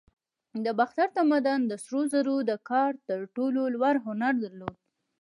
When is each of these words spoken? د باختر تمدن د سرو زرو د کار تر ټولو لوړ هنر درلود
د 0.63 0.67
باختر 0.79 1.07
تمدن 1.17 1.59
د 1.67 1.73
سرو 1.83 2.01
زرو 2.13 2.37
د 2.49 2.51
کار 2.69 2.91
تر 3.07 3.19
ټولو 3.35 3.61
لوړ 3.75 3.95
هنر 4.05 4.33
درلود 4.43 4.75